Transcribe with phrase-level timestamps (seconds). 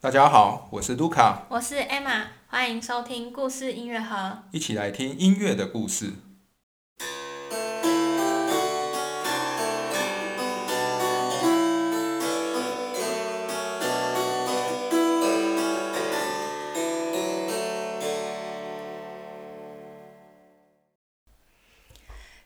[0.00, 4.44] 大家好，我是卢卡，我是 Emma，欢迎收听故事音乐盒。
[4.52, 6.12] 一起来听音乐的故事。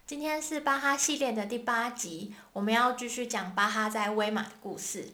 [0.06, 5.12] 今天是巴哈系列的第八集，我们要继续讲巴哈在威马的故事。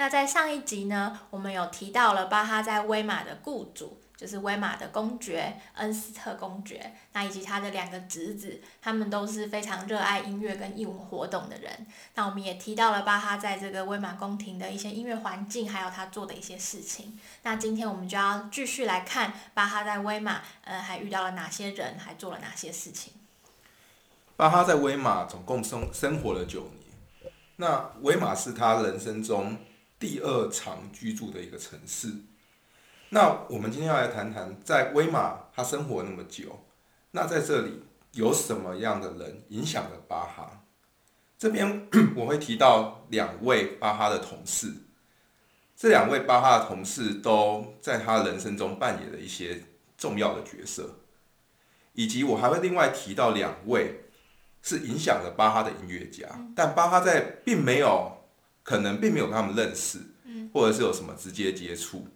[0.00, 11.86] 那在上一集呢，我们有提到了巴哈在威马的雇主，就是威马的公爵恩斯特公爵，那以及他的两个侄子，他们都是非常热爱音乐跟艺文活动的人。
[12.14, 17.20] 那我们也提到了巴哈在这个威马宫廷的一些音乐环境，还有他做的一些事情。
[17.42, 23.12] 那今天我们就要继续来看巴哈在威马，呃，还遇到了哪些人，还做了哪些事情。
[24.38, 29.58] 巴哈在威马总共生生活了九年，那威马是他人生中
[30.00, 32.08] 第二长居住的一个城市。
[33.10, 36.66] 那我们今天要来谈谈，在威马他生活那么久，
[37.12, 40.64] 那在这里有什么样的人影响了巴哈？
[41.38, 44.74] 这边我会提到两位巴哈的同事，
[45.76, 49.62] 这两位巴哈的同事都在他人生中扮演了一些
[49.96, 50.98] 重要的角色，
[51.92, 54.06] 以及我还会另外提到两位。
[54.62, 58.19] 是影响了巴哈的音乐家，但巴哈在并没有
[58.62, 59.98] 可能并没有跟他们认识，
[60.52, 62.06] 或者是有什么直接接触。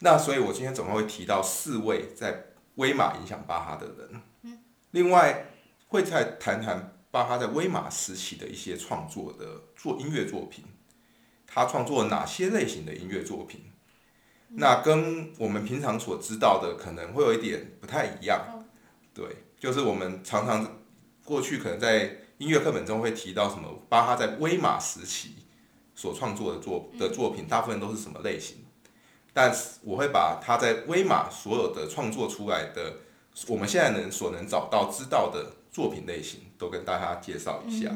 [0.00, 4.58] 那所以，我今天总共会提到四位在威马影响巴哈的人。
[4.90, 5.46] 另外，
[5.88, 10.64] 会再谈谈巴哈在威马时期的一些创作的做音乐作品，
[11.46, 13.72] 他创作哪些类型的音乐作品？
[14.48, 18.64] 那跟我们平常所知道的可能会有一点不太一样。
[19.12, 20.80] 对，就是我们常常。
[21.26, 23.66] 过去可能在音乐课本中会提到什么？
[23.88, 25.36] 巴哈在威马时期
[25.94, 28.58] 所创作的作的作品，大部分都是什么类型？
[29.32, 32.96] 但是我会把他在威马所有的创作出来的，
[33.48, 37.90] 我们现在能所能找到知道的作品类型，都跟大家介绍一下，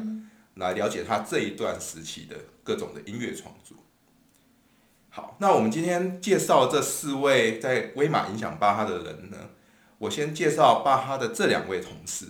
[0.55, 3.77] 来了解他这一段时期的各种的音乐创作。
[5.09, 9.37] 好，那我们今天介绍这四位在威马影响巴哈的人呢？
[9.99, 12.25] 我先介绍巴哈的这两位同事。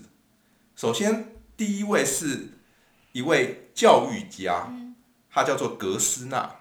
[0.76, 1.29] 首先，
[1.60, 2.52] 第一位是
[3.12, 4.72] 一位教育家，
[5.30, 6.56] 他叫做格斯纳。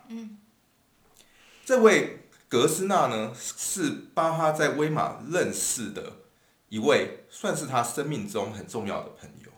[1.64, 6.14] 这位格斯纳呢，是巴哈在威马认识的
[6.68, 9.52] 一位，算是他生命中很重要的朋友。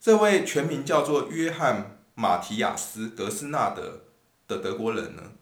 [0.00, 4.04] 这位全名叫做约翰马提亚斯格斯纳的
[4.48, 5.32] 的德国人呢，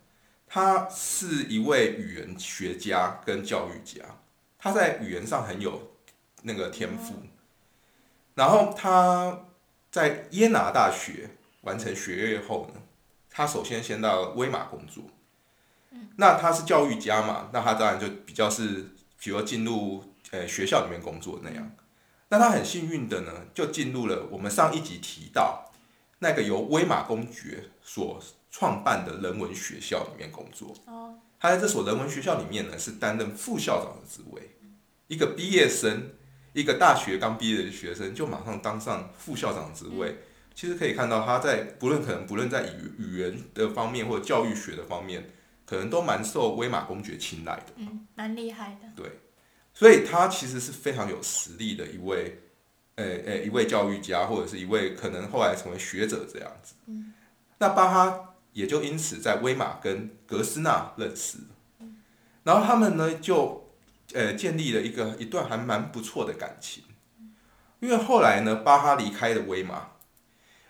[0.48, 4.04] 他是一位语言学家跟教育家，
[4.58, 5.92] 他在语言上很有
[6.42, 7.14] 那个天赋。
[8.34, 9.44] 然后他
[9.90, 11.30] 在耶拿大学
[11.62, 12.80] 完成学业后呢，
[13.30, 15.04] 他首先先到威马工作。
[16.16, 20.02] 那他是教育家嘛，那他当然就比较是，比如进入
[20.32, 21.70] 呃学校里面工作那样。
[22.30, 25.70] 那他很幸运的呢，就进入了我们上一集提到
[26.18, 30.74] 那个由威马公爵所创办的人文学校里面工作。
[30.86, 31.14] 哦。
[31.38, 34.56] 他在这所人文学校里面呢，是担任副校长的职位，
[35.06, 36.10] 一个毕业生。
[36.54, 40.18] 一个大学刚毕业的学生就马上当上副校长职位，
[40.54, 45.30] 其实可以看到他在不论可能不论在语语言的方面或者教育学的方面，
[45.66, 47.72] 可能都蛮受威马公爵青睐的。
[47.74, 48.88] 嗯，蛮厉害的。
[48.94, 49.18] 对，
[49.74, 52.38] 所以他其实是非常有实力的一位，
[52.94, 56.76] 呃呃，一位教育家或者是一位可能后来成为学者这样子。
[56.86, 57.12] 嗯，
[57.58, 61.38] 那巴哈也就因此在威马跟格斯纳认识，
[62.44, 63.63] 然后他们呢就。
[64.14, 66.84] 呃，建立了一个一段还蛮不错的感情，
[67.80, 69.88] 因为后来呢，巴哈离开了威马，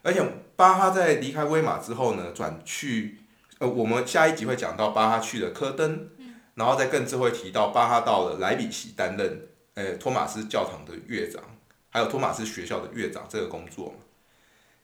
[0.02, 0.22] 而且
[0.56, 3.18] 巴哈在离开威马之后呢，转去
[3.58, 6.08] 呃，我们下一集会讲到巴哈去了科登，
[6.54, 11.42] 然后再更之会提到巴哈到了莱比锡担任呃托马斯教堂的乐长，
[11.90, 13.94] 还有托马斯学校的乐长这个工作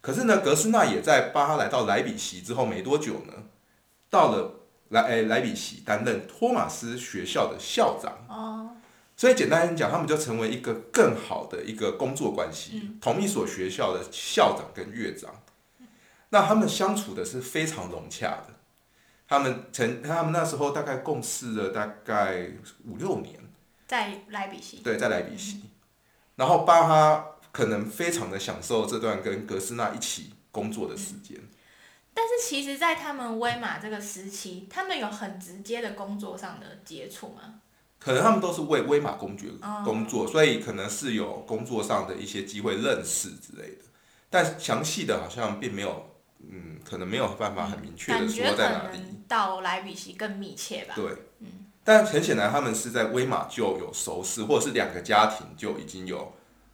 [0.03, 3.33] 可是呢，格斯纳也在巴哈来到莱比锡之后没多久呢，
[4.11, 4.57] 到了。
[4.91, 8.27] 莱，诶，莱比锡担任托马斯学校的校长。
[8.41, 8.77] 哦。
[9.17, 15.43] 所以简单讲，他们就成为一个更好的一个工作关系，同一所学校的校长跟乐长。
[16.31, 18.55] 那他们相处的是非常融洽的。
[19.29, 22.51] 他们曾，他们那时候大概共事了大概
[22.87, 23.39] 五六年。
[23.87, 24.79] 在莱比锡。
[24.79, 25.65] 对，在莱比锡。
[26.37, 31.37] 然后巴哈可能非常的享受这段跟格斯纳一起工作的时间。
[32.15, 37.61] 但是其实，在他们威马这个时期，他们有很直接的工作上的接触吗？
[38.01, 39.49] 可能他们都是为威马公爵
[39.85, 43.85] 工作，所以可能是有工作上的一些机会认识之类的。
[44.31, 46.17] 但详细的好像并没有
[46.51, 48.99] 嗯，可能没有办法很明确的说在哪里。
[49.29, 50.95] 到莱比锡更密切吧。
[50.97, 51.15] 对，
[51.85, 56.33] 但很显然他们是在威马就有熟识，或者是两个家庭就已经有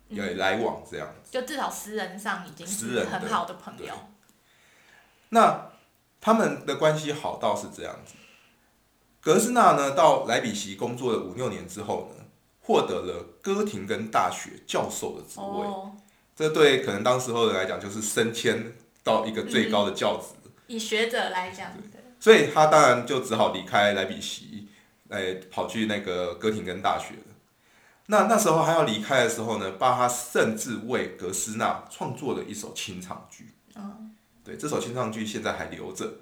[0.08, 1.12] 有来往这样。
[1.28, 3.93] 就至少私人上已经是很好的朋友。
[5.31, 5.70] 那
[6.20, 8.14] 他们的关系好到是这样子。
[9.26, 12.25] 格斯纳呢，到莱比锡工作了五六年之后呢，
[12.61, 15.67] 获得了哥廷根大学教授的职位。
[15.67, 15.96] 哦，
[16.37, 20.49] 这对可能当时候人来讲，就是升迁到一个最高的教职。
[20.69, 24.69] 以学者来讲，对，所以他当然就只好离开莱比锡，
[25.08, 27.34] 哎，跑去那个哥廷根大学了。
[28.06, 33.49] 那那时候他要离开的时候呢，巴哈甚至为格斯纳创作了一首清唱剧。
[33.75, 34.14] 嗯，
[34.44, 36.12] 对，这首清唱剧现在还留着，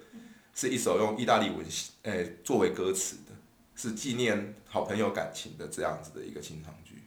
[0.55, 3.33] 是一首用意大利文写，哎，作为歌词的，
[3.75, 7.03] 是纪念好朋友感情的这样子的一个清唱剧。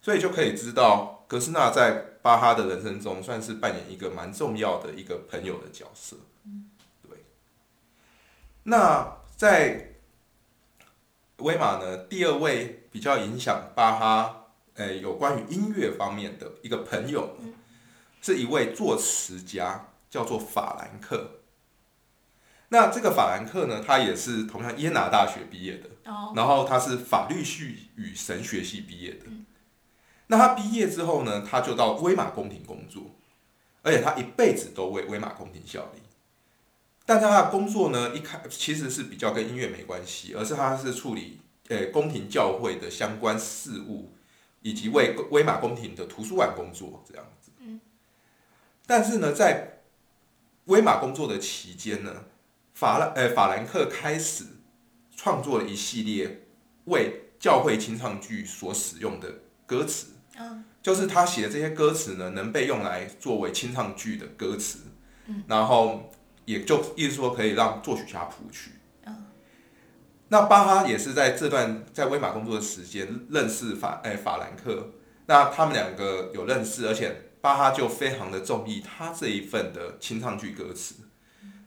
[0.00, 1.90] 所以就可以知道，格斯纳在
[2.22, 6.16] 巴哈的人生中算是扮演一个蛮重要的一个朋友的角色。
[7.02, 7.18] 对。
[8.62, 9.96] 那在
[11.36, 17.36] 威马呢，第二位比较影响巴哈，呃，有关于音乐方面的一个朋友，
[18.22, 21.39] 是一位作词家，叫做法兰克。
[22.70, 29.26] 那这个法兰克呢，他也是同样耶拿大学毕业的，哦，然后他是法律系与神学系毕业的。
[30.28, 33.16] 那他毕业之后呢，他就到威马宫廷工作，
[33.82, 36.00] 而且他一辈子都为威马宫廷效力。
[37.04, 44.12] 但他的工作呢，一开其实是比较跟音乐没关系，而是他是处理呃宫廷教会的相关事务，
[44.62, 47.50] 以及为威马宫廷的图书馆工作这样子。
[47.58, 47.80] 嗯。
[48.86, 49.80] 但是呢，在
[50.66, 52.26] 威马工作的期间呢，
[52.80, 54.42] 法兰呃法兰克开始
[55.14, 56.46] 创作了一系列
[56.86, 59.30] 为教会清唱剧所使用的
[59.66, 60.12] 歌词。
[60.38, 64.78] 嗯，就是他写的这些歌词呢，能被用来作为清唱剧的歌词，
[65.26, 65.44] 嗯。
[65.46, 66.10] 然后
[66.46, 68.70] 也就意思说可以让作曲家谱曲。
[70.28, 74.88] 那巴哈也是在这段在威马工作的时间认识法哎法兰克，
[75.26, 80.94] 那他们两个有认识，而且巴哈就非常的中意他这一份的清唱剧歌词，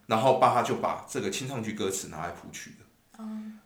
[0.07, 2.85] 然后巴哈就把这个清唱剧歌词拿来谱曲的。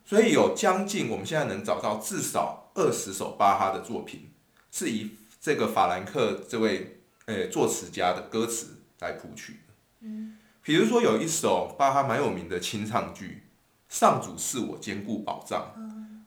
[0.04, 4.30] 所以有将近我们现在能找到至少二十首巴哈的作品，
[4.70, 9.74] 是以这个法兰克这位呃作词家的歌词来谱曲的。
[10.00, 13.42] 嗯，比如说有一首巴哈蛮有名的清唱剧
[13.94, 15.74] 《上主是我坚固保障》，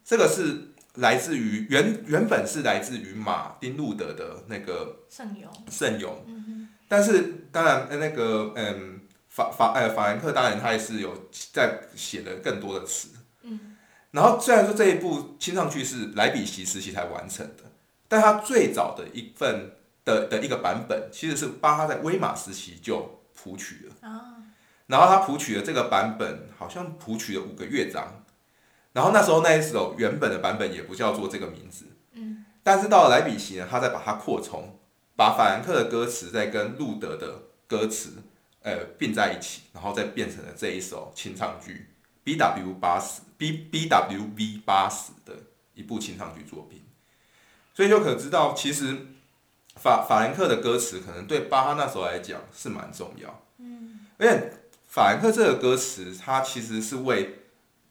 [0.03, 9.00] 这个是来自于原原本是来自于马丁路德的那个圣咏，圣咏，但是当然呃那个嗯
[9.31, 13.07] 法法呃法兰克当然他也是有在写的更多的词，
[13.43, 13.77] 嗯，
[14.11, 17.63] 然后虽然说这一部清唱剧是莱比锡时期才完成的，
[18.09, 19.71] 但他最早的一份
[20.03, 23.95] 的的一个版本其实是巴哈在威马时期就谱曲了，
[24.87, 28.25] 然后他谱曲的这个版本好像谱曲了五个乐章，
[28.91, 34.77] 然后那时候那一首原本的版本也不叫做这个名字，嗯，但是到了莱比锡呢，他再把它扩充，
[35.15, 38.23] 把法兰克的歌词再跟路德的歌词
[38.63, 41.87] 呃并在一起，然后再变成了这一首清唱剧
[42.23, 45.35] B W 八十 B B W B 八十的
[45.73, 46.83] 一部清唱剧作品，
[47.73, 48.97] 所以就可知道其实
[49.75, 54.53] 法法兰克的歌词可能对巴哈那时候来讲是蛮重要，嗯，而且
[54.87, 57.39] 法兰克这个歌词，它其实是为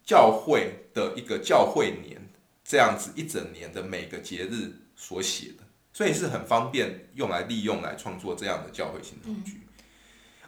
[0.05, 2.29] 教会的一个教会年
[2.65, 9.63] 这样子一整年的每个节日所写的，所以是很方便用来利用来创作这样的教会清唱剧。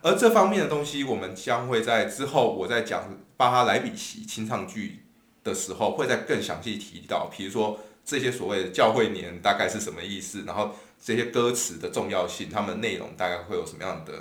[0.03, 5.05] 而这方面的东西，我们将会在之后我在讲巴哈莱比锡清唱剧
[5.45, 14.13] 的时候，会再更详细提到，比如说这些所谓的教会年大概是什么意思，然后这些歌词的重要性，他们内容大概会有什么样的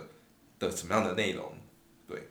[0.60, 1.52] 的什么样的内容，
[2.08, 2.30] 对，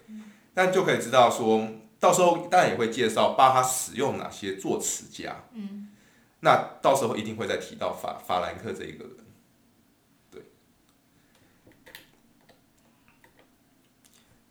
[0.54, 5.88] 但就可以知道说，到时候当然也会介绍巴哈使用哪些作词家，嗯，
[6.40, 9.16] 那到时候一定会再提到法法兰克这一个人。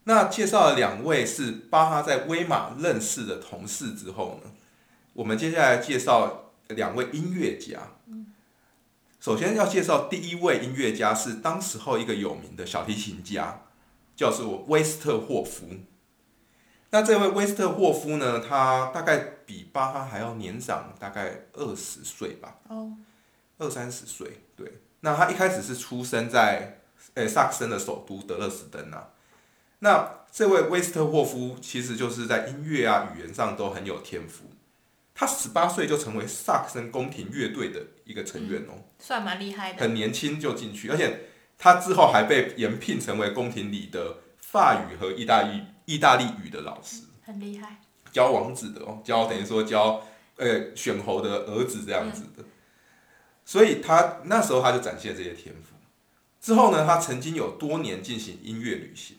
[0.10, 4.50] 那介绍了两位是巴哈在威马认识的同事之后呢，
[5.14, 7.80] 我们接下来介绍两位音乐家。
[9.20, 13.62] 首先要介绍第一位音乐家是当时候一个有名的小提琴家，
[14.16, 15.68] 叫做威斯特霍夫。
[16.90, 22.94] 那这位威斯特霍夫呢，他大概比巴哈还要年长大概二十岁吧，哦，
[23.60, 24.42] 二三十岁。
[24.56, 26.82] 对，那他一开始是出生在
[27.14, 29.10] 呃萨克森的首都德勒斯登啊。
[29.80, 34.46] 那这位威斯特霍夫其实就是在音乐啊、语言上都很有天赋。
[35.14, 39.80] 他十八岁就成为萨克森宫廷乐队的一个成员哦，算蛮厉害的。
[39.82, 47.82] 很年轻就进去，而且他之后还被延聘成为宫廷里的法语和意大利意大利语的老师，很厉害。
[48.14, 50.02] 教王子的哦，教等于说教
[50.38, 52.44] 呃选侯的儿子这样子的，
[53.44, 55.76] 所以他那时候他就展现这些天赋。
[56.40, 59.18] 之后呢，他曾经有多年进行音乐旅行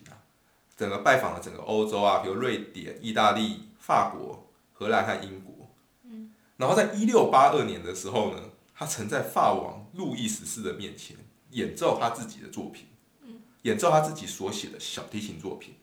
[0.81, 5.69] 整个拜访了整个欧洲啊，比如瑞典、意大利、法国、荷兰和英国。
[6.05, 8.39] 嗯，然后在一六八二年的时候呢，
[8.73, 11.15] 他曾在法王路易十四的面前
[11.51, 12.87] 演奏他自己的作品，
[13.21, 15.75] 嗯，演奏他自己所写的小提琴作品。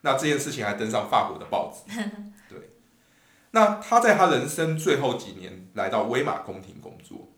[0.00, 1.94] 那这件事情还登上法国的报纸。
[2.48, 2.70] 对，
[3.50, 7.28] 那他在他人生最后几年来到威玛宫廷工作。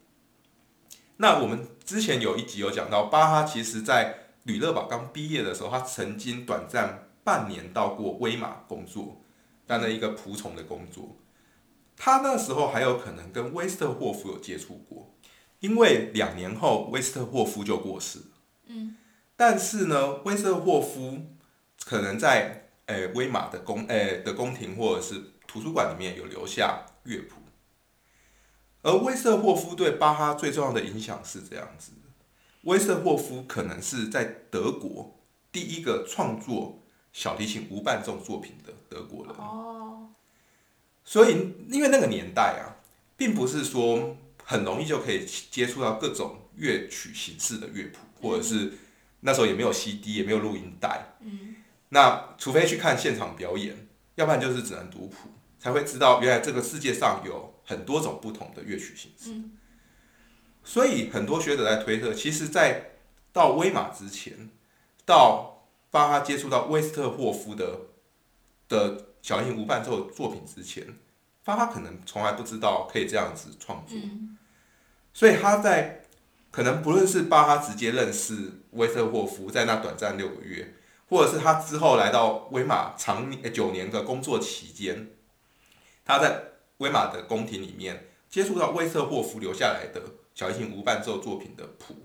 [1.17, 9.23] 那我们之前有一集有讲到，巴哈其实在吕乐堡刚毕业的时候，他曾经短暂半年到过威马工作，
[9.67, 11.17] 担任一个仆从的工作。
[11.97, 15.15] 他那时候还有可能跟威斯特霍夫有接触过，
[15.61, 18.25] 因为两年后威斯特霍夫就过世了。
[18.67, 18.97] 嗯，
[19.37, 21.27] 但是呢，威斯特霍夫。
[21.85, 27.37] 可能在诶威马的宫诶的宫廷或者是图书馆里面有留下乐谱，
[28.83, 31.93] 而威斯特霍夫对巴哈最重要的影响是这样子：
[32.67, 35.19] 威瑟霍夫可能是在德国
[35.53, 36.83] 第一个创作
[37.13, 39.35] 小提琴无伴奏作品的德国人。
[39.37, 40.09] 哦，
[41.05, 42.83] 所以因为那个年代啊，
[43.17, 48.73] 并不是说很容易就可以接触到各种乐曲形式的乐谱，或者是
[49.21, 51.17] 那时候也没有 CD，也没有录音带。
[51.21, 51.55] 嗯。
[51.91, 55.31] 那除非去看现场表演，要不然就是只能读谱，
[55.61, 59.31] 才会知道原来这个世界上有很多种不同的乐曲形式。
[60.67, 62.91] 所以很多学者在推测，其实，在
[63.33, 64.51] 到威马之前，
[65.05, 67.83] 到巴哈接触到威斯特霍夫的
[68.69, 70.85] 的小提琴无伴奏作品之前，
[71.45, 73.97] 巴哈可能从来不知道可以这样子创作。
[75.15, 76.03] 所以他在
[76.51, 80.75] 可能不论是巴哈直接认识威斯特霍夫，在那短暂六个月。
[81.09, 85.09] 或者是他之后来到威马长九年的工作期间，
[86.05, 86.43] 他在
[86.79, 90.03] 威马的宫廷里面接触到威瑟霍夫留下来的
[90.35, 91.97] 小提琴无伴奏作品的谱，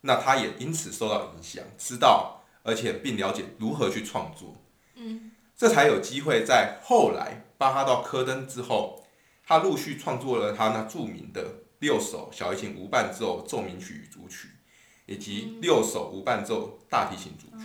[0.00, 4.56] 那他也因此受到影响，知道而且并了解如何去创作，
[4.94, 9.04] 嗯，这才有机会在后来巴哈到科登之后，
[9.44, 11.44] 他陆续创作了他那著名的
[11.80, 14.48] 六首小提琴无伴奏奏鸣曲与组曲，
[15.04, 17.64] 以及六首无伴奏大提琴组曲。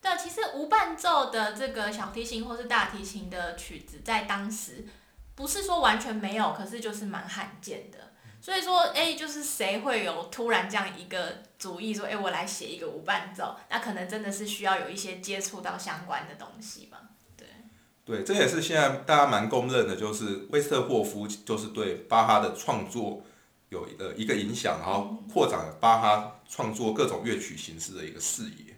[0.00, 4.86] 对，其实无伴奏的这个小提琴或是大提琴的曲子，在当时
[5.38, 7.98] 不是说完全没有，可是就是蛮罕见的。
[8.40, 16.98] 所以说，哎，就是谁会有突然这样一个主意，说，哎，我来写一个无伴奏，那可能真的是需要有一些接触到相关的东西嘛。
[17.36, 17.46] 对，
[18.04, 23.22] 对，这也是现在大家蛮公认的，就是威斯特霍夫就是对巴哈的创作
[23.68, 28.74] 有呃一个影响，然后扩展了巴哈创作各种乐曲形式的一个视野。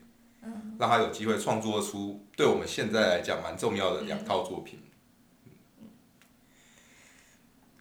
[0.78, 4.78] 让他有机会创作出对我们现在来讲蛮重要的两套作品。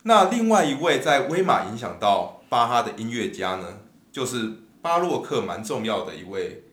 [0.04, 3.80] 那另外一位在威马影响到巴哈的音乐家呢，
[4.12, 4.52] 就是
[4.82, 6.64] 巴洛克蛮重要的一位，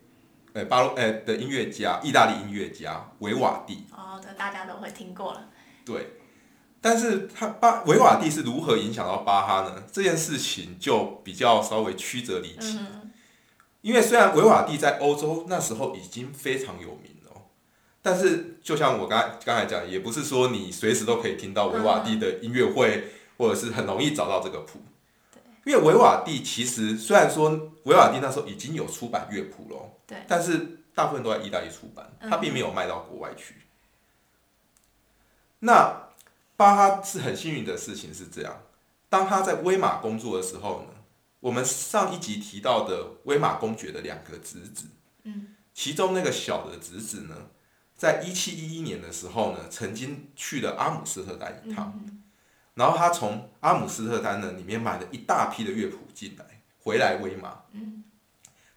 [0.53, 3.85] 呃，巴洛呃的音乐家，意大利音乐家维瓦蒂。
[3.91, 5.49] 哦，这大家都会听过了。
[5.85, 6.13] 对，
[6.79, 9.83] 但是他巴维瓦蒂是如何影响到巴哈呢？
[9.91, 12.79] 这件事情就比较稍微曲折离奇。
[13.81, 17.31] 因为虽然维瓦蒂在欧洲那时候已经非常有名了，
[18.01, 23.03] 但是就像我刚刚才讲，也不是说你随时都可以听到维瓦蒂的音乐会，
[23.37, 24.81] 或者是很容易找到这个谱。
[25.65, 27.49] 因为维瓦蒂其实虽然说
[27.83, 33.55] 维瓦蒂那时候已经有出版乐谱了，对，但是大部分都在意大利出版，他并没有卖到国外去。
[35.59, 36.09] 那
[36.55, 38.61] 巴哈是很幸运的事情是这样，
[39.09, 40.93] 当他在威马工作的时候呢？
[41.39, 44.87] 我们上一集提到的威马公爵的两个侄子，
[45.23, 47.35] 嗯，其中那个小的侄子呢，
[47.95, 51.93] 在一七一一年的时候呢，曾经去了阿姆斯特丹一趟，
[52.77, 58.03] 然后他从阿姆斯特丹呢里面买了一大批的乐谱进来，回来威玛，嗯，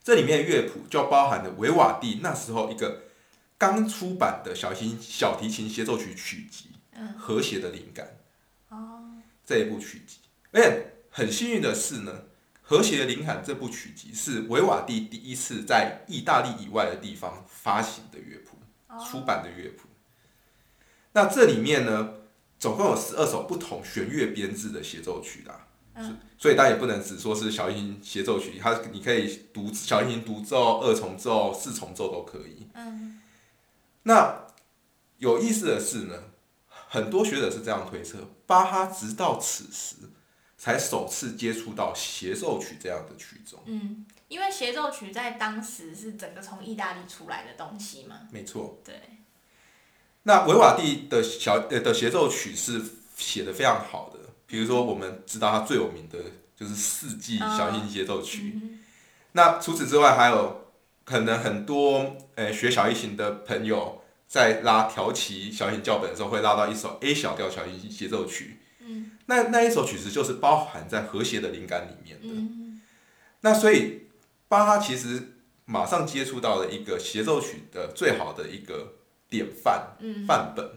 [0.03, 3.03] 这里面的乐谱就包含了维瓦蒂那时候一个
[3.57, 8.17] 刚出版的小型小提琴协奏曲曲集，嗯，和谐的灵感，
[8.71, 9.03] 哦，
[9.45, 10.19] 这一部曲集，
[10.53, 12.23] 而且很幸运的是呢。
[12.63, 18.57] 和谐的灵感这部曲集是维瓦蒂第一次在意大利以外的地方发行的乐谱，
[19.05, 19.89] 出版的乐谱。
[21.11, 22.15] 那这里面呢，
[22.61, 25.67] 总共有十二首不同弦乐编制的协奏曲啦。
[26.39, 32.69] 所以大家也不能只说是小提琴协奏曲，它你可以独小提琴独奏、二重奏、四重奏都可以。
[32.75, 33.21] 嗯。
[34.05, 34.47] 那
[35.19, 36.15] 有意思的是呢，
[36.69, 39.97] 很多学者是这样推测：巴哈直到此时。
[40.63, 43.59] 才首次接触到协奏曲这样的曲种。
[43.65, 48.29] 嗯，因为协奏曲在当时是整个从意大利出来的东西嘛。
[48.31, 48.79] 没错。
[48.85, 49.01] 对。
[50.31, 52.81] 那维瓦蒂的小呃的协奏曲是
[53.17, 56.19] 写的非常好的，比如说我们知道他最有名的
[56.57, 58.55] 就是四季小提琴协奏曲。
[59.33, 60.71] 那除此之外，还有
[61.03, 68.61] 可能很多呃学小提琴的朋友在拉调棋小提琴教本的时候，会拉到一首 A 小调小提琴协奏曲。
[68.79, 69.11] 嗯。
[69.27, 72.29] 那那一首曲子就是包含在和谐的灵感里面的。
[72.29, 72.81] 嗯。
[73.41, 74.03] 那所以
[74.47, 75.35] 巴哈其实
[75.65, 78.93] 马上接触到了一个协奏曲的最好的一个。
[79.31, 79.97] 典范
[80.27, 80.69] 范本，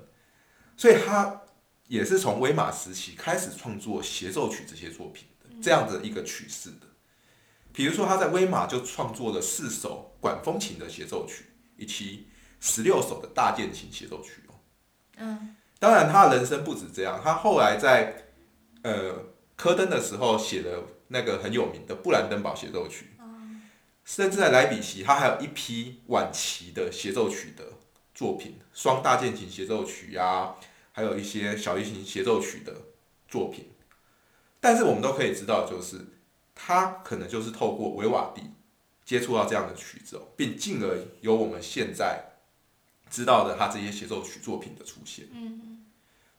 [0.77, 1.41] 所以他
[1.87, 6.87] 也是从威马时期开始创作协奏曲这些作品的这样的一个曲式的。
[7.73, 11.45] 比如说他在威马就创作了四首管风琴的协奏曲，
[11.75, 12.27] 以及
[12.59, 14.53] 十六首的大键琴协奏曲哦。
[15.17, 18.27] 嗯，当然他的人生不止这样，他后来在
[18.83, 23.13] 呃科登的时候写了那个很有名的布兰登堡协奏曲，
[24.05, 27.72] 甚至在莱比锡他还有一批晚期的协奏曲的。
[28.13, 30.55] 作品双大键琴协奏曲呀，
[30.91, 32.73] 还有一些小提琴协奏曲的
[33.27, 33.71] 作品，
[34.59, 35.99] 但是我们都可以知道，就是
[36.53, 38.43] 他可能就是透过维瓦蒂
[39.03, 42.23] 接触到这样的曲子，并进而有我们现在
[43.09, 45.25] 知道的他这些协奏曲作品的出现。
[45.31, 45.85] 嗯，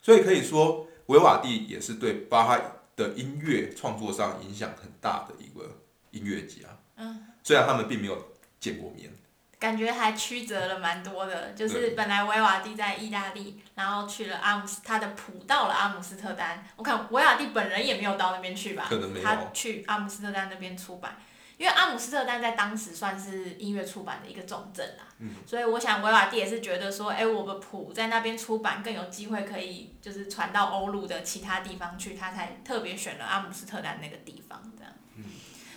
[0.00, 2.60] 所以可以说维瓦蒂也是对巴哈
[2.94, 5.80] 的音乐创作上影响很大的一个
[6.12, 6.78] 音乐家。
[6.96, 9.12] 嗯，虽然他们并没有见过面。
[9.58, 16.66] 感觉还曲折了蛮多的，就是本来维瓦蒂在意大利，然后去了阿姆斯，他的谱到了阿姆斯特丹。
[16.76, 18.88] 我看维瓦蒂本人也没有到那边去吧？
[19.22, 21.16] 他去阿姆斯特丹那边出版，
[21.56, 25.04] 因为阿姆斯特丹在当时算是音乐出版的一个重镇啦。
[25.20, 25.30] 嗯。
[25.46, 34.92] 所以我想维瓦蒂也是觉得说，哎，我的谱在那边出版更有机会可以就是传到欧陆的其他地方去，他才特别选了阿姆斯特丹那个地方这样。
[35.16, 35.24] 嗯。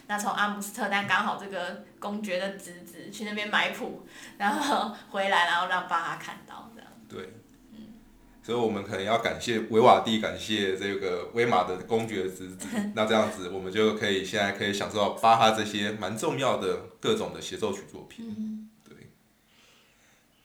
[0.09, 6.89] 那从阿姆斯特丹刚好这个公爵的侄子去那边买谱，然后 回来，然后让巴哈看到这样。
[7.09, 7.33] 对，
[7.73, 7.93] 嗯，
[8.41, 12.67] 所以我们可能要感谢维瓦蒂，感谢这个威马的公爵侄子。
[12.95, 18.25] 那这样子，我们就可以现在可以享受到巴哈这些蛮重要的各种的协奏曲作品。
[18.29, 19.09] 嗯，对。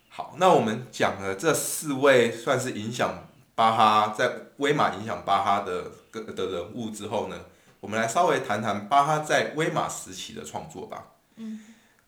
[0.08, 7.36] 好，那我们讲了这四位算是影响巴哈在威马影响巴哈的个的人物之后呢？
[7.82, 11.04] 我们来稍微谈谈巴哈在威马时期的创作吧。
[11.34, 11.60] 嗯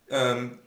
[0.06, 0.58] 嗯，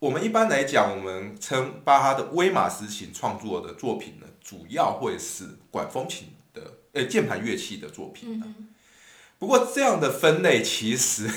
[0.00, 6.62] 我们一般来讲，我们称巴哈的威马时期创作的作品呢，主要会是管风琴的，
[6.94, 8.42] 呃，键盘乐器的作品。
[8.44, 8.68] 嗯
[9.38, 11.30] 不过这样的分类其实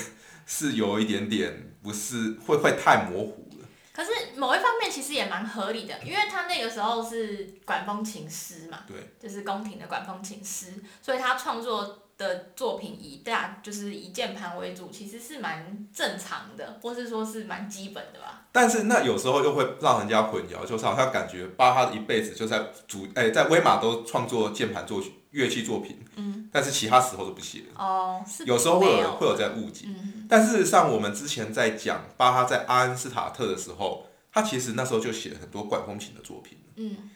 [0.44, 3.66] 是有一点点不是会会太模糊了。
[3.94, 12.00] 可是某一方面其实也蛮合理的，因为他那个时候是管风琴师嘛，对，就是宫廷的管风琴师，所以他创作。
[12.16, 18.46] 的作品以大就是以键盘为主，其实是蛮正常的，或是说是蛮基本的吧。
[18.52, 27.64] 但是那有时候又会让人家混淆，就是好像感觉巴哈的一辈子就在主哎在威马都创作键盘作乐器作品，嗯，但是其他时候都不写。
[27.76, 29.86] 哦，有时候会有会有在误解。
[29.88, 36.58] 嗯，但事实上我们之前在讲巴哈在阿恩斯塔特的时候，他其实那时候就写了很多管风琴的作品。
[36.76, 37.10] 嗯，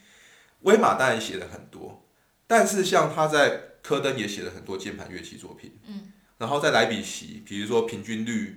[0.63, 2.03] 威马当然写了很多，
[2.49, 8.57] 但是像他在科登也写了很多键盘乐器作品，嗯，然后在莱比锡，比如说平均律，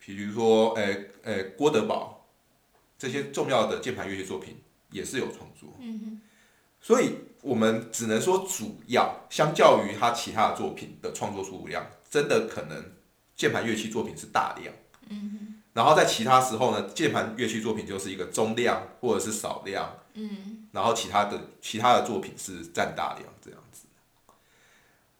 [0.00, 2.28] 比如说诶诶郭德堡
[2.98, 6.20] 这些重要的键盘乐器作品也是有创作，嗯
[6.80, 12.92] 所以我们只能说主要相较于他其他的作品的创作数量，真的可能
[13.34, 14.72] 键盘乐器作品是大量，
[15.08, 23.84] 嗯然后在其他时候呢，键盘乐器作品就是一个中量或者是少量，嗯，然后其他的其他的作品是占大量这样子。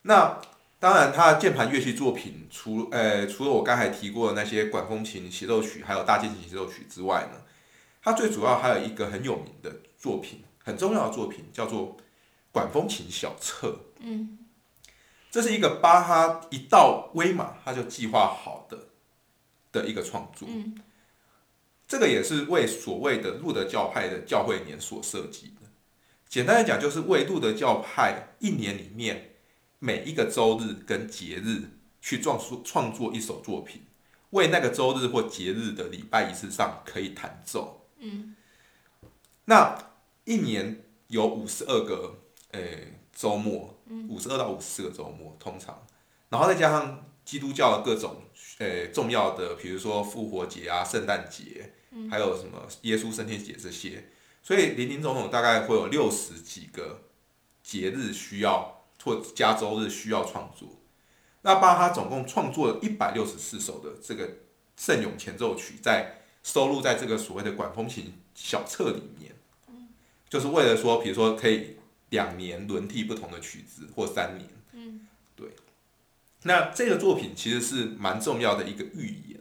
[0.01, 0.41] 那
[0.79, 7.43] 当然，他的键盘乐器作品，除呃除了我刚才提过的那些管风琴协奏曲，还有大键琴协奏曲之外呢，
[8.03, 11.99] 他最主要还有一个很有名的作品，很重要的作品，叫做
[12.51, 13.81] 管风琴小册。
[13.99, 14.39] 嗯，
[15.31, 18.79] 这是一个巴哈一到威马他就计划好的
[19.83, 20.49] 的一个创作。
[20.51, 20.81] 嗯，
[21.87, 25.69] 这个也是为所谓的路德教派的教会年所设计的。
[26.29, 29.33] 简单来讲，就是为路德教派一年里面。
[29.79, 31.69] 每一个周日跟节日
[32.01, 33.83] 去创作创作一首作品，
[34.31, 37.87] 为那个周日或节日的礼拜仪式上可以弹奏。
[37.99, 38.35] 嗯，
[39.45, 39.77] 那
[40.25, 42.21] 一年有五十二个
[42.53, 45.87] 诶周末，五十二到五十四个周末通常，
[46.31, 48.23] 然后再加上基督教的各种
[48.61, 51.75] 诶重要的，比如说复活节啊、圣诞节，
[52.11, 54.09] 还有什么耶稣升天节这些，
[54.43, 57.03] 所以林林总总大概会有六十几个
[57.63, 58.73] 节日需要。
[59.05, 60.69] 或加周日需要创作，
[61.43, 64.29] 那巴哈总共创作了一百六十四首的这个
[64.77, 69.33] 圣咏前奏曲在收录在这个所谓的管风琴小册里面，
[70.29, 71.77] 就是为了说，比如说可以
[72.09, 74.49] 两年轮替不同的曲子，或三年。
[74.73, 75.51] 嗯，对。
[76.43, 79.41] 那这个作品其实是蛮重要的一个预言，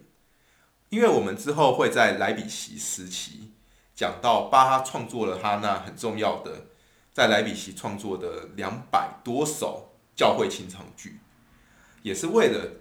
[0.89, 3.51] 因为我们之后会在莱比锡时期
[3.93, 6.65] 讲到巴哈创作了他那很重要的
[7.13, 11.19] 在莱比锡创作的两百多首教会清唱剧，
[12.01, 12.71] 也是为了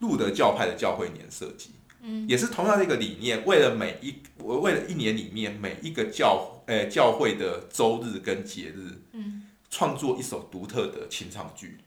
[0.00, 1.70] 路德教派的教会年设计。
[2.02, 11.78] 嗯，也是同样的一个理念，为了每一为了一年里面每一个教呃教会的周日跟节日，嗯，创作一首独特的清唱剧。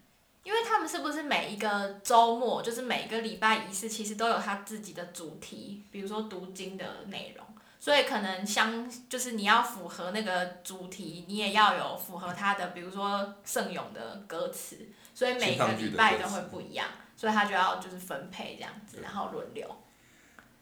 [0.86, 7.46] 是不是每一个周末，就是每一个礼拜仪式，其实都有他自己的主题，比如说读经的内容，
[7.80, 14.78] 所以可能相就是你要符合那个主题，你也要有符合他的，比如说圣咏的歌词，
[15.14, 19.68] 所以每个礼拜都会不一样，所以他就要就是分配这样子，然后轮流。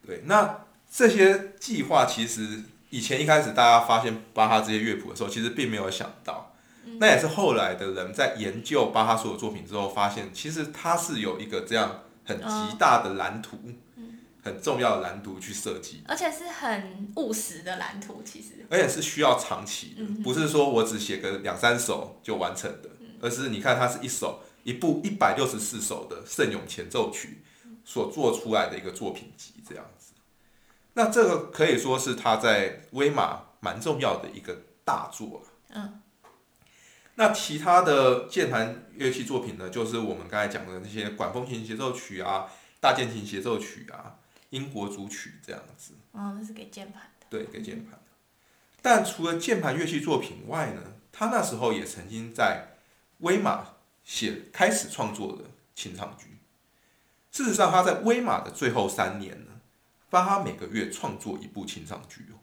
[0.07, 6.42] 对，那这些计划其实以前一开始大家发现巴哈这些乐谱的时候，其实并没有想到，
[7.03, 13.59] 那也是后来的人在研究巴哈所有作品之后，发现其实他是有一个这样很极大的蓝图，
[14.41, 22.89] 很重要的蓝图去设计，而且是很务实的蓝图，其实，而且是需要长期的，不是说我只写个两三首就完成的，
[23.21, 27.43] 而是你看它是一首一部一百六十四首的圣咏前奏曲
[27.85, 30.13] 所做出来的一个作品集，这样子。
[30.93, 35.99] 那这个可以说是他在威马蛮重要的一个大作嗯。
[37.15, 44.17] 那其他的键盘乐器作品呢，就是我们刚才讲的那些管风琴协奏曲啊、大键琴协奏曲啊、
[44.51, 45.93] 英国组曲这样子。
[46.13, 47.27] 哦，那是给键盘的。
[47.29, 47.99] 对，给键盘。
[48.81, 52.77] 但除了键盘乐器作品外呢，他那时候也曾经在
[53.19, 53.67] 威马
[54.03, 55.45] 写开始创作的
[55.75, 56.39] 清唱剧。
[57.31, 59.53] 事实上，他在威马的最后三年呢，
[60.11, 62.41] 巴哈每个月创作一部清唱剧哦。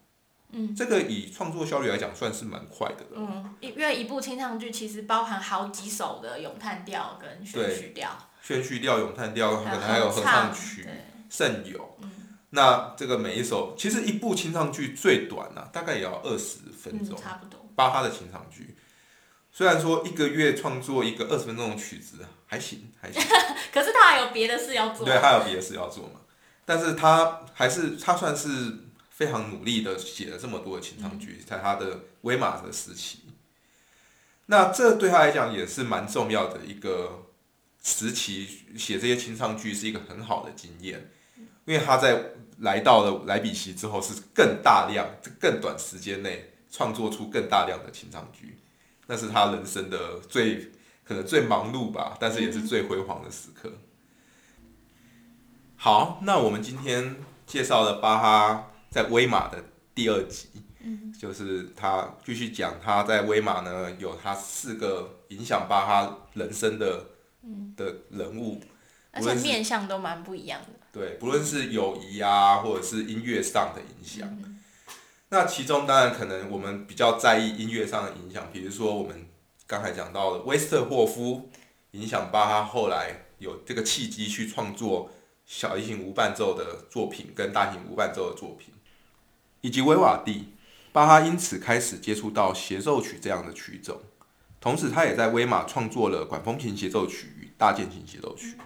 [0.52, 3.18] 嗯，这个以创作效率来讲，算是蛮快的了。
[3.18, 8.10] 嗯，因为一部清唱剧其实包含好几首的咏叹调跟宣叙调，
[8.42, 10.88] 宣叙调、咏叹调，可能还有合唱曲、
[11.30, 11.88] 圣咏。
[12.02, 12.12] 嗯，
[12.50, 17.16] 那这个每一首，其实一部清唱剧最短啊，大概也要二十分钟。
[17.16, 17.64] 差不多。
[17.76, 18.76] 巴哈的清唱剧，
[19.52, 23.22] 虽然说一个月创作一个二十分钟的曲子还行，还行。
[23.72, 25.06] 可是他还有别的事要做。
[25.06, 26.22] 对，他有别的事要做嘛。
[26.66, 28.50] 但是他还是他算是
[29.20, 33.20] 非常努力的写了这么多的清唱剧，在他的威马的时期。
[34.46, 37.26] 那这对他来讲也是蛮重要的一个
[37.84, 41.12] 时期，写这些清唱剧是一个很好的经验，
[41.66, 45.06] 因为他在来到了莱比锡之后，是更大量、
[45.38, 48.58] 更短时间内创作出更大量的清唱剧，
[49.08, 50.72] 那是他人生的最
[51.04, 53.70] 可能最忙碌吧，但是也是最辉煌的时刻。
[55.76, 60.50] 好，那我们今天介绍了巴哈在威马的第二集，
[60.82, 67.06] 嗯，就是他继续讲他在威马呢有他四个影响巴哈人生的
[67.44, 67.74] 嗯。
[67.78, 68.62] 的人物，
[69.12, 70.68] 而且面相都蛮不一样的。
[70.92, 74.60] 对，不论是友谊啊，或者是音乐上的影响，嗯。
[75.30, 79.28] 那其中当然可能我们比较在意音乐上的影响，比如说我们
[79.66, 81.50] 刚才讲到的威斯特霍夫
[81.92, 85.10] 影响巴哈后来有这个契机去创作
[85.46, 88.74] 小提琴无伴奏的作品跟大提琴无伴奏的作品，
[89.62, 90.54] 以及维瓦蒂，
[90.92, 94.02] 巴哈因此开始接触到协奏曲这样的曲种，
[94.60, 98.58] 同时他也在威马创作了管风琴协奏曲与大键琴协奏曲。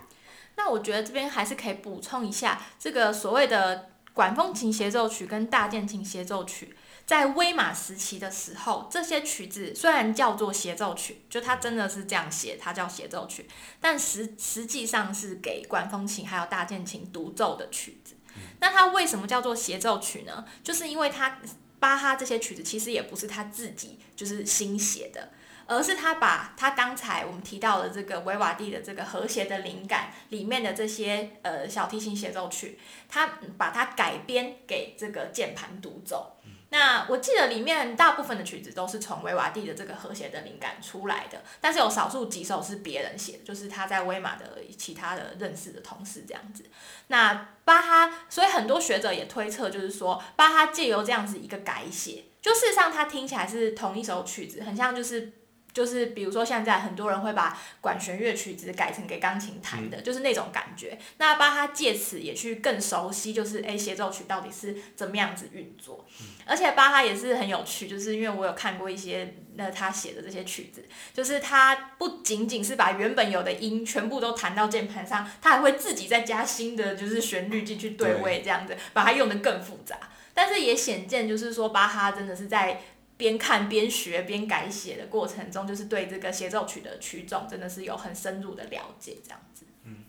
[0.55, 6.75] 那我觉得这边还是可以补充一下，这个所谓的管风琴协奏曲跟大键琴协奏曲，
[7.07, 13.47] 在威马时期的时候，这些曲子虽然叫做协奏曲，就它真的是这样写，它叫协奏曲，
[13.81, 18.13] 但实实际上是给管风琴还有大键琴独奏的曲子。
[18.59, 20.45] 那它为什么叫做协奏曲呢？
[20.63, 21.39] 就是因为他
[21.79, 25.29] 巴哈这些曲子其实也不是他自己就是新写的。
[25.65, 36.33] 而是他把他刚才我们提到的这个维瓦蒂的这个和谐的灵感里面的这些呃小提琴协奏曲，他把它改编给这个键盘独奏。
[36.73, 46.65] 那我记得里面大部分的曲子都是从维瓦蒂的这个和谐的灵感出来的，但是有少数几首是别人写的，就是他在威马的其他的认识的同事这样子。
[47.09, 55.31] 那巴哈，所以很多学者也推测，就是说巴哈借由这样子一个改写，就事实上他听起来是同一首曲子，很像就是。
[55.73, 60.97] 就是比如说现在很多人会把管弦乐曲子改成给钢琴弹的，就是那种感觉。
[61.17, 66.05] 那巴哈借此也去更熟悉，就是诶协奏曲到底是怎么样子运作。
[66.45, 79.97] 而且巴哈也是很有趣，就是因为我有看过一些那他写的这些曲子，就是他不仅仅是把原本有的音全部都弹到键盘上，他还会自己再加新的就是旋律进去对位，这样子把它用的更复杂。
[80.35, 82.81] 但是也显见，就是说巴哈真的是在。
[83.15, 89.65] 边看边学边改写的过程中，就是对这个协奏曲的曲种真的是有很深入的了解，这样子。
[89.83, 90.03] 嗯，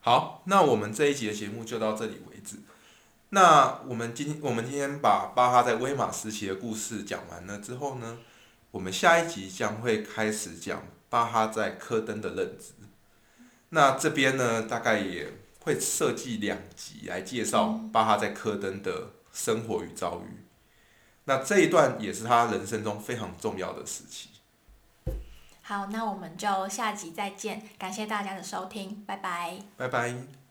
[0.00, 2.56] 好，那我们这一集的节目就到这里为止。
[3.30, 8.18] 那我们今我们今天把巴哈在威马时期的故事讲完了之后呢，
[8.70, 12.74] 我们下一集将会开始讲巴哈在科登的任职。
[13.70, 15.32] 那这边呢，大概也
[15.62, 20.43] 会设计两集来介绍巴哈在科登的生活与遭遇。
[21.24, 24.28] 那这一段也是他人生中非常重要的时期。
[25.62, 29.58] 好，那我们就下集再见，感谢大家的收听，拜拜。
[29.76, 30.43] 拜拜。